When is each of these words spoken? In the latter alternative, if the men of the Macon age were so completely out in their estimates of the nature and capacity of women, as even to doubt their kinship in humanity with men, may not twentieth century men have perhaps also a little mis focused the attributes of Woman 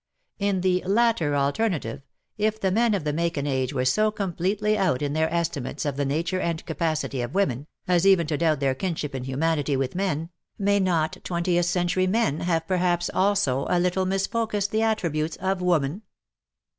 In 0.39 0.61
the 0.61 0.81
latter 0.87 1.35
alternative, 1.35 2.01
if 2.35 2.59
the 2.59 2.71
men 2.71 2.95
of 2.95 3.03
the 3.03 3.13
Macon 3.13 3.45
age 3.45 3.71
were 3.71 3.85
so 3.85 4.09
completely 4.09 4.75
out 4.75 5.03
in 5.03 5.13
their 5.13 5.31
estimates 5.31 5.85
of 5.85 5.95
the 5.95 6.05
nature 6.05 6.39
and 6.41 6.65
capacity 6.65 7.21
of 7.21 7.35
women, 7.35 7.67
as 7.87 8.07
even 8.07 8.25
to 8.25 8.35
doubt 8.39 8.61
their 8.61 8.73
kinship 8.73 9.13
in 9.13 9.25
humanity 9.25 9.75
with 9.77 9.93
men, 9.93 10.31
may 10.57 10.79
not 10.79 11.17
twentieth 11.23 11.67
century 11.67 12.07
men 12.07 12.39
have 12.39 12.65
perhaps 12.65 13.11
also 13.13 13.67
a 13.69 13.79
little 13.79 14.07
mis 14.07 14.25
focused 14.25 14.71
the 14.71 14.81
attributes 14.81 15.35
of 15.35 15.61
Woman 15.61 16.01